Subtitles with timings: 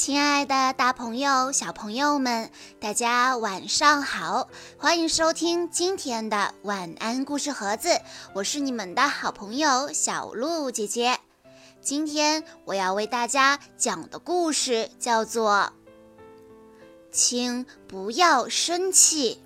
[0.00, 2.50] 亲爱的，大朋友、小朋友们，
[2.80, 4.48] 大家晚上好！
[4.78, 8.00] 欢迎收听今天的晚安故事盒子，
[8.32, 11.18] 我是你们的好朋友小鹿姐姐。
[11.82, 15.70] 今天我要为大家讲的故事叫做
[17.12, 19.42] 《请不要生气》。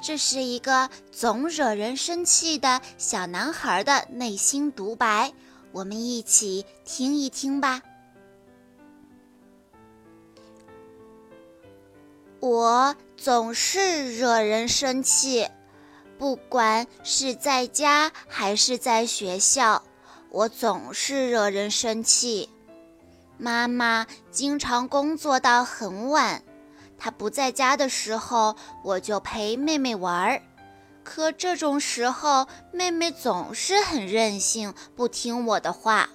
[0.00, 5.32] 这是一个总惹人生气的小男孩的内心独白，
[5.72, 7.82] 我们一起听一听吧。
[12.44, 15.48] 我总是惹人生气，
[16.18, 19.82] 不管是在家还是在学校，
[20.28, 22.50] 我总是惹人生气。
[23.38, 26.42] 妈妈经常工作到很晚，
[26.98, 30.42] 她不在家的时候，我就陪妹妹玩儿。
[31.02, 36.10] 可这种时候，妹妹总是很任性，不听我的话。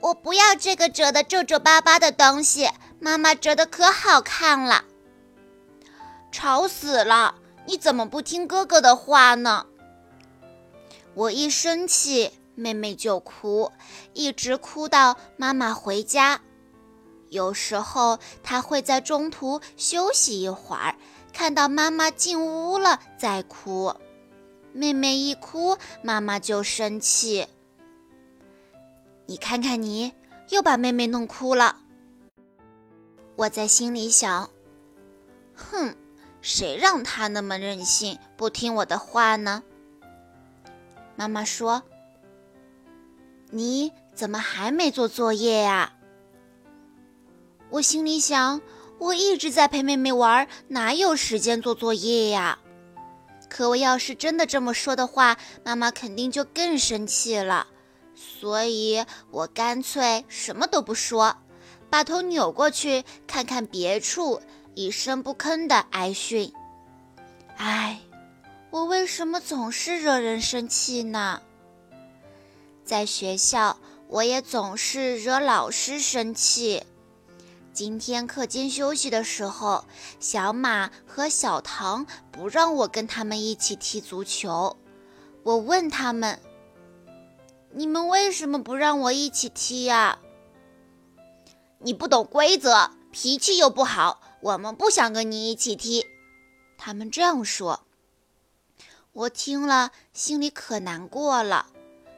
[0.00, 2.68] 我不要这个折得皱皱巴巴的东西。
[3.02, 4.84] 妈妈折的可好看了，
[6.30, 7.34] 吵死了！
[7.66, 9.64] 你怎么不听哥哥的话呢？
[11.14, 13.72] 我一生气，妹妹就哭，
[14.12, 16.42] 一直哭到妈妈回家。
[17.30, 20.96] 有时候她会在中途休息一会儿，
[21.32, 23.94] 看到妈妈进屋了再哭。
[24.74, 27.46] 妹妹一哭，妈妈就生气。
[29.24, 30.12] 你看看你，
[30.50, 31.76] 又把妹妹弄哭了。
[33.40, 34.50] 我在心里想
[35.56, 35.96] ：“哼，
[36.42, 39.62] 谁让他那么任性，不听我的话呢？”
[41.16, 41.82] 妈妈说
[43.48, 45.94] ：“你怎么还没做作业呀？”
[47.70, 48.60] 我心里想
[49.00, 52.58] ：“我一直在陪妹妹玩，哪有时间做作业呀？”
[53.48, 57.68] 可我要是真的这么说的话，妈妈肯定就更生气了，
[58.14, 61.38] 所以我干脆什么都不说。
[61.90, 64.40] 把头扭过去，看看别处，
[64.74, 66.52] 一声不吭的挨训。
[67.56, 68.00] 唉，
[68.70, 71.42] 我为什么总是惹人生气呢？
[72.84, 76.84] 在学校，我也总是惹老师生气。
[77.72, 79.84] 今天课间休息的时候，
[80.18, 84.76] 小马和小唐不让我跟他们一起踢足球。
[85.42, 86.38] 我问他们
[87.72, 90.18] ：“你们为什么不让我一起踢呀？”
[91.82, 96.06] 你不懂规则，脾气又不好，我们不想跟你一起踢。
[96.76, 97.80] 他们这样说，
[99.12, 101.66] 我听了心里可难过了，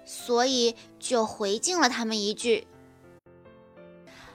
[0.04, 2.66] 所以就回敬了他们一句：“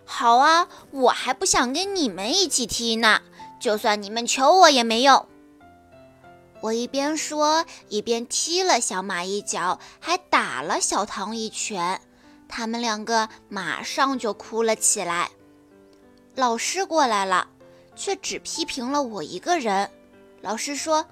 [0.05, 3.21] 好啊，我还不想跟你们一起踢呢，
[3.59, 5.27] 就算你们求我也没用。”
[6.61, 12.01] 我一边说，一边踢了小马一脚，还打了小唐一拳。
[12.47, 15.29] 他们两个马上就哭了起来。
[16.35, 17.49] 老师过来了，
[17.95, 19.89] 却只批评了我一个人。
[20.41, 21.05] 老师说：“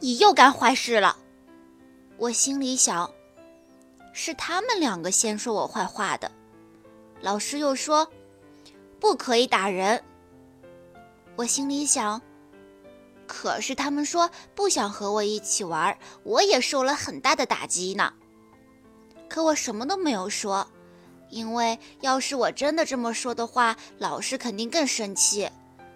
[0.00, 1.18] 你又干坏事了。”
[2.16, 3.10] 我心里想
[4.12, 6.30] ：“是他们两个先说我坏话的。”
[7.20, 8.10] 老师又说
[8.98, 10.02] ：“不可以打人。”
[11.36, 12.22] 我心里想
[13.26, 18.14] ：“可是他们说不想和我一起玩，我也受了很大的打击呢。”
[19.34, 20.64] 可我什么都没有说，
[21.28, 25.50] 因为要是我真的这么说的话，老师肯定更生气。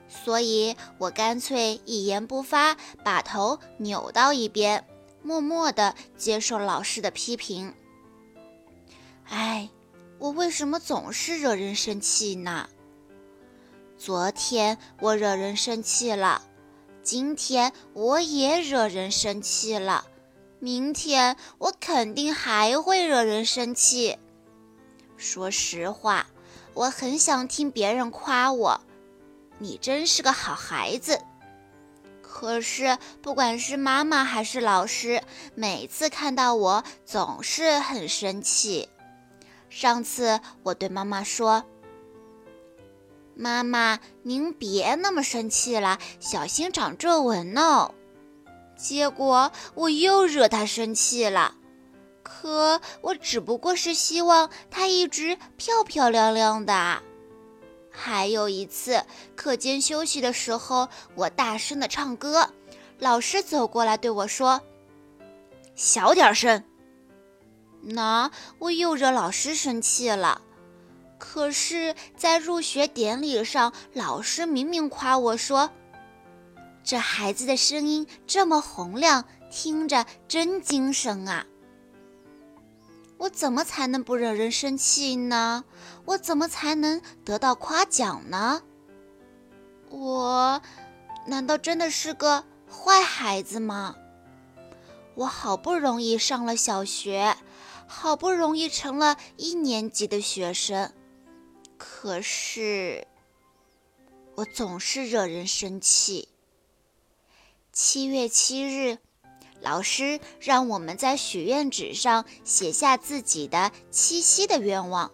[0.08, 4.84] 所以我干脆一言不发，把头扭到一边，
[5.22, 7.72] 默默地接受老师的批评。
[9.28, 9.70] 哎，
[10.18, 12.68] 我为什么总是惹人生气呢？
[13.96, 16.42] 昨天我惹人生气了，
[17.04, 20.06] 今天我也惹人生气了。
[20.60, 24.18] 明天我肯定还会惹人生气。
[25.16, 26.26] 说实话，
[26.74, 28.80] 我很想听别人夸我，
[29.58, 31.20] 你真是个好孩子。
[32.20, 35.22] 可是，不管是妈妈还是老师，
[35.54, 38.88] 每次看到我总是很生气。
[39.70, 41.64] 上次我对妈妈说
[43.34, 47.94] ：“妈妈，您别那么生气了，小心长皱纹哦。”
[48.78, 51.56] 结果我又惹他生气了，
[52.22, 57.02] 可我只不过是希望他一直漂漂亮亮的。
[57.90, 59.04] 还有一次
[59.34, 62.50] 课间休息的时候，我大声的唱歌，
[63.00, 64.60] 老师走过来对我说
[65.74, 66.62] ：“小点声。”
[67.82, 68.30] 那
[68.60, 70.40] 我又惹老师生气了。
[71.18, 75.68] 可是，在入学典礼上，老师明明夸我说。
[76.88, 81.44] 这孩子的声音这么洪亮，听着真精神啊！
[83.18, 85.66] 我怎么才能不惹人生气呢？
[86.06, 88.62] 我怎么才能得到夸奖呢？
[89.90, 90.62] 我
[91.26, 93.94] 难道真的是个坏孩子吗？
[95.14, 97.36] 我好不容易上了小学，
[97.86, 100.90] 好不容易成了一年级的学生，
[101.76, 103.06] 可是
[104.36, 106.30] 我总是惹人生气。
[107.80, 108.98] 七月七日，
[109.60, 115.12] 老师让我们在许愿纸上写下自己的七夕的愿望。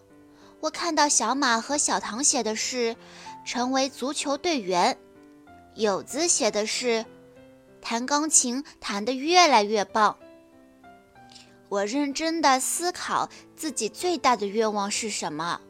[0.60, 2.96] 我看到小马和小唐写的是
[3.44, 4.96] 成为足球队员，
[5.74, 7.04] 友子写的是。
[7.82, 10.16] 弹钢琴弹得越来越棒。
[11.68, 15.60] 我认真的思考自己最大的愿望是什么。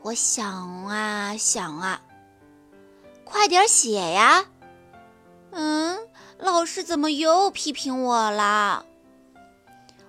[0.00, 2.00] 我想啊想啊，
[3.22, 4.46] 快点写呀！
[5.52, 5.98] 嗯，
[6.38, 8.84] 老师怎么又批评我啦？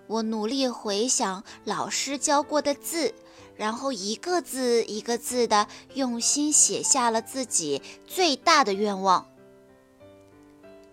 [0.07, 3.13] 我努力回想老师教过的字，
[3.55, 9.25] 然后一个字一个字的用心写下了自己最大的愿望。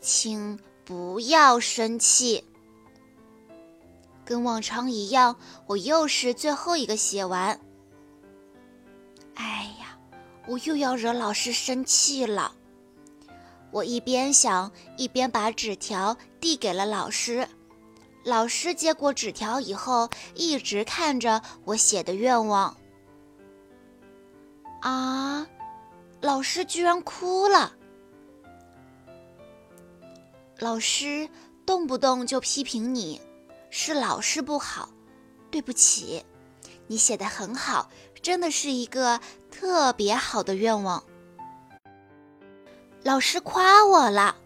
[0.01, 2.45] 请不要生气。
[4.25, 5.37] 跟往常一样，
[5.67, 7.61] 我又是最后一个写完。
[9.35, 9.99] 哎呀，
[10.47, 12.55] 我又要惹老师生气了。
[13.71, 17.49] 我一边想，一边把纸条递给了老师。
[18.25, 22.77] 老师接过纸条以后，一直看着我写的愿望。
[24.81, 25.47] 啊，
[26.21, 27.75] 老师居然哭了。
[30.59, 31.29] 老师
[31.65, 33.21] 动不动就批评你，
[33.71, 34.89] 是老师不好，
[35.51, 36.25] 对不起，
[36.87, 37.91] 你写的很好，
[38.21, 41.03] 真的是一个特别好的愿望。
[43.05, 44.37] 老师夸我了，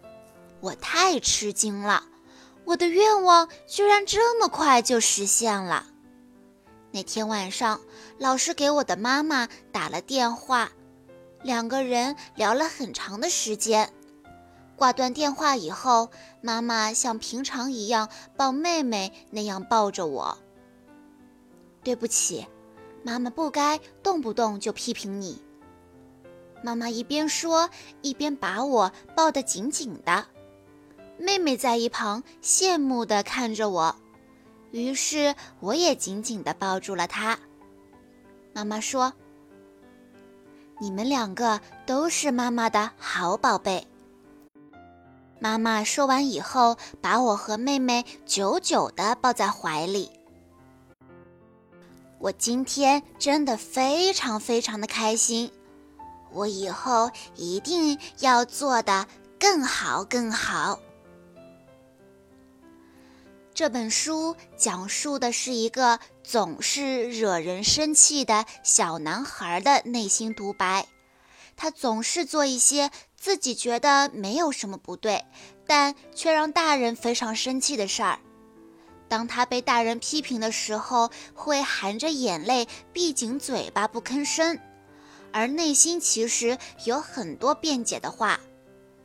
[0.61, 2.05] 我太吃惊了，
[2.65, 5.87] 我的愿望居然这么快就实现了。
[6.91, 7.81] 那天晚上，
[8.19, 10.71] 老师给我的妈妈打了电话，
[11.43, 13.91] 两个人聊了很长的时间。
[14.77, 16.11] 挂断电话以后，
[16.43, 20.37] 妈妈像平常一样抱妹妹那样抱着我。
[21.83, 22.47] 对不起，
[23.03, 25.43] 妈妈不该动不动就批评你。
[26.63, 27.69] 妈妈一边说，
[28.01, 30.27] 一边把我抱得紧紧的。
[31.19, 33.95] 妹妹在一旁羡慕地看着我，
[34.71, 37.39] 于是我也紧紧地抱住了她。
[38.55, 39.13] 妈妈说
[40.81, 43.87] ：“你们两个都是妈妈的好宝贝。”
[45.39, 50.11] 妈妈说完以后，把我和妹妹久久地抱在怀里。
[52.21, 55.51] 我今天真的非常非常的开心，
[56.33, 59.07] 我以后一定要做的
[59.39, 60.79] 更好更好。
[63.55, 70.87] 这本书讲述的是一个总是惹人生气的小男孩的内心独白。
[71.55, 75.25] 他总是做一些自己觉得没有什么不对，
[75.67, 78.19] 但却让大人非常生气的事儿。
[79.07, 84.59] 当他被大人批评的时候，会含着眼泪，闭紧嘴巴不吭声，
[85.33, 88.39] 而内心其实有很多辩解的话，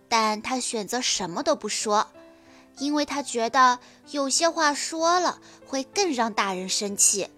[0.10, 2.08] 但他选择什么都不说，
[2.78, 3.80] 因为他觉得
[4.12, 7.30] 有些话说了会更让大人生气。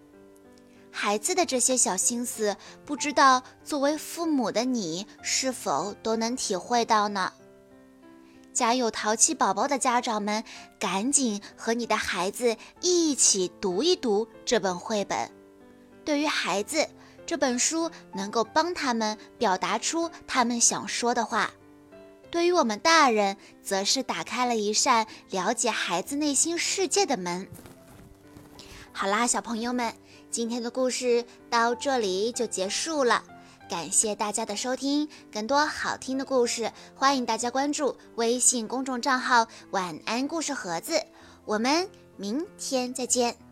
[0.92, 7.32] 孩子的这些小心思，不知道作为父母的你是否都能体会到呢？
[8.52, 10.44] 家有淘气宝宝的家长们，
[10.80, 15.32] 赶紧和你的孩子一起读一读这本绘本。
[16.04, 16.90] 对于孩子，
[17.30, 21.52] 这本书能够帮他们表达出他们想说的话；
[22.32, 27.48] 对于我们大人，则是打开了一扇了解孩子内心世界的门。
[28.92, 29.94] 好啦，小朋友们。
[30.32, 33.24] 今天的故事到这里就结束了，
[33.70, 35.08] 感谢大家的收听。
[35.32, 41.00] 更多好听的故事，欢迎大家关注微信公众账号“晚安故事盒子”。
[41.46, 43.49] 我们明天再见。